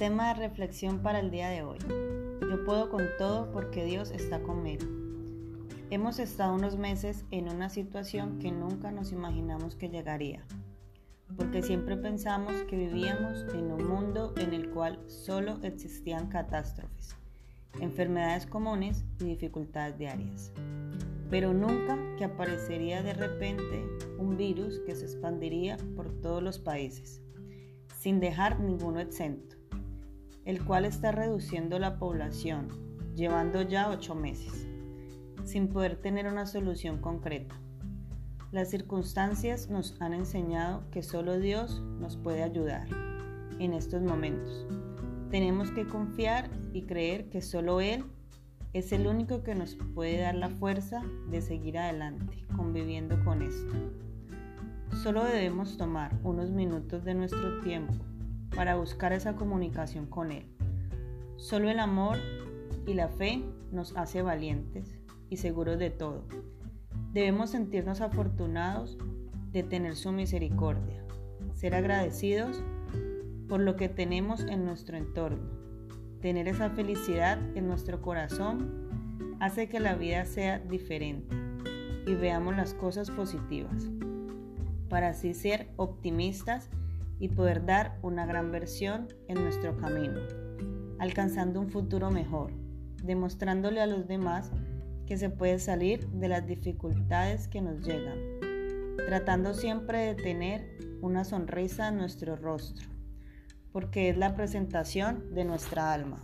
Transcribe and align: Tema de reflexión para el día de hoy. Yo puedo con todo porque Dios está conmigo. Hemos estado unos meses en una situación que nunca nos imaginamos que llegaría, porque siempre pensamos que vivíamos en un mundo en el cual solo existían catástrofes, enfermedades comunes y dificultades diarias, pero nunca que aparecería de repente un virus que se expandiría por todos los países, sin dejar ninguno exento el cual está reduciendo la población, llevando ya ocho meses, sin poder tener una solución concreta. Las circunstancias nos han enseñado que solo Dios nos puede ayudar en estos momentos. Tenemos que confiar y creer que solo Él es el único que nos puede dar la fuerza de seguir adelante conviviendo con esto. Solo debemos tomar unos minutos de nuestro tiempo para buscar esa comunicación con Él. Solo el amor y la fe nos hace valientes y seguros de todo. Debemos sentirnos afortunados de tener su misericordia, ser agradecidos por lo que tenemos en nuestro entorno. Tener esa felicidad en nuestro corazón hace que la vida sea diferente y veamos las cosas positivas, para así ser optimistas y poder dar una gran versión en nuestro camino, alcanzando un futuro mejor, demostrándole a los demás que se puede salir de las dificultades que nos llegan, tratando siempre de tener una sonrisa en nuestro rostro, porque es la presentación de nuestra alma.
Tema 0.00 0.28
de 0.28 0.40
reflexión 0.48 1.00
para 1.02 1.20
el 1.20 1.30
día 1.30 1.50
de 1.50 1.62
hoy. 1.62 1.76
Yo 2.40 2.64
puedo 2.64 2.88
con 2.88 3.06
todo 3.18 3.52
porque 3.52 3.84
Dios 3.84 4.12
está 4.12 4.42
conmigo. 4.42 4.86
Hemos 5.90 6.18
estado 6.18 6.54
unos 6.54 6.78
meses 6.78 7.26
en 7.30 7.50
una 7.50 7.68
situación 7.68 8.38
que 8.38 8.50
nunca 8.50 8.92
nos 8.92 9.12
imaginamos 9.12 9.76
que 9.76 9.90
llegaría, 9.90 10.42
porque 11.36 11.60
siempre 11.60 11.98
pensamos 11.98 12.54
que 12.62 12.78
vivíamos 12.78 13.44
en 13.52 13.70
un 13.70 13.86
mundo 13.86 14.32
en 14.38 14.54
el 14.54 14.70
cual 14.70 14.98
solo 15.06 15.58
existían 15.62 16.28
catástrofes, 16.28 17.14
enfermedades 17.78 18.46
comunes 18.46 19.04
y 19.18 19.24
dificultades 19.24 19.98
diarias, 19.98 20.50
pero 21.28 21.52
nunca 21.52 21.98
que 22.16 22.24
aparecería 22.24 23.02
de 23.02 23.12
repente 23.12 23.84
un 24.16 24.38
virus 24.38 24.80
que 24.86 24.94
se 24.94 25.04
expandiría 25.04 25.76
por 25.94 26.10
todos 26.22 26.42
los 26.42 26.58
países, 26.58 27.20
sin 27.98 28.18
dejar 28.18 28.60
ninguno 28.60 28.98
exento 28.98 29.59
el 30.44 30.64
cual 30.64 30.84
está 30.84 31.12
reduciendo 31.12 31.78
la 31.78 31.98
población, 31.98 32.68
llevando 33.14 33.62
ya 33.62 33.90
ocho 33.90 34.14
meses, 34.14 34.66
sin 35.44 35.68
poder 35.68 35.96
tener 35.96 36.26
una 36.26 36.46
solución 36.46 37.00
concreta. 37.00 37.60
Las 38.52 38.70
circunstancias 38.70 39.70
nos 39.70 40.00
han 40.00 40.12
enseñado 40.12 40.82
que 40.90 41.02
solo 41.02 41.38
Dios 41.38 41.80
nos 42.00 42.16
puede 42.16 42.42
ayudar 42.42 42.88
en 43.58 43.74
estos 43.74 44.02
momentos. 44.02 44.66
Tenemos 45.30 45.70
que 45.70 45.86
confiar 45.86 46.50
y 46.72 46.82
creer 46.82 47.28
que 47.28 47.42
solo 47.42 47.80
Él 47.80 48.04
es 48.72 48.92
el 48.92 49.06
único 49.06 49.42
que 49.42 49.54
nos 49.54 49.76
puede 49.94 50.18
dar 50.18 50.34
la 50.34 50.48
fuerza 50.48 51.02
de 51.30 51.42
seguir 51.42 51.78
adelante 51.78 52.44
conviviendo 52.56 53.22
con 53.24 53.42
esto. 53.42 53.72
Solo 55.02 55.24
debemos 55.24 55.76
tomar 55.76 56.18
unos 56.24 56.50
minutos 56.50 57.04
de 57.04 57.14
nuestro 57.14 57.60
tiempo 57.60 57.94
para 58.54 58.76
buscar 58.76 59.12
esa 59.12 59.34
comunicación 59.34 60.06
con 60.06 60.32
Él. 60.32 60.46
Solo 61.36 61.70
el 61.70 61.78
amor 61.78 62.18
y 62.86 62.94
la 62.94 63.08
fe 63.08 63.42
nos 63.72 63.96
hace 63.96 64.22
valientes 64.22 64.98
y 65.28 65.36
seguros 65.36 65.78
de 65.78 65.90
todo. 65.90 66.24
Debemos 67.12 67.50
sentirnos 67.50 68.00
afortunados 68.00 68.98
de 69.52 69.62
tener 69.62 69.96
su 69.96 70.12
misericordia, 70.12 71.02
ser 71.54 71.74
agradecidos 71.74 72.62
por 73.48 73.60
lo 73.60 73.76
que 73.76 73.88
tenemos 73.88 74.42
en 74.42 74.64
nuestro 74.64 74.96
entorno. 74.96 75.50
Tener 76.20 76.46
esa 76.48 76.70
felicidad 76.70 77.38
en 77.56 77.66
nuestro 77.66 78.00
corazón 78.02 79.36
hace 79.40 79.68
que 79.68 79.80
la 79.80 79.94
vida 79.94 80.24
sea 80.24 80.58
diferente 80.58 81.34
y 82.06 82.14
veamos 82.14 82.56
las 82.56 82.74
cosas 82.74 83.10
positivas, 83.10 83.88
para 84.88 85.08
así 85.08 85.34
ser 85.34 85.68
optimistas 85.76 86.70
y 87.20 87.28
poder 87.28 87.64
dar 87.64 87.98
una 88.02 88.26
gran 88.26 88.50
versión 88.50 89.06
en 89.28 89.42
nuestro 89.42 89.76
camino, 89.76 90.20
alcanzando 90.98 91.60
un 91.60 91.68
futuro 91.68 92.10
mejor, 92.10 92.52
demostrándole 93.04 93.80
a 93.80 93.86
los 93.86 94.08
demás 94.08 94.50
que 95.06 95.16
se 95.16 95.30
puede 95.30 95.58
salir 95.58 96.08
de 96.08 96.28
las 96.28 96.46
dificultades 96.46 97.46
que 97.46 97.60
nos 97.60 97.86
llegan, 97.86 98.18
tratando 99.06 99.54
siempre 99.54 99.98
de 100.06 100.14
tener 100.14 100.78
una 101.02 101.24
sonrisa 101.24 101.88
en 101.88 101.98
nuestro 101.98 102.36
rostro, 102.36 102.88
porque 103.70 104.08
es 104.08 104.16
la 104.16 104.34
presentación 104.34 105.34
de 105.34 105.44
nuestra 105.44 105.92
alma. 105.92 106.22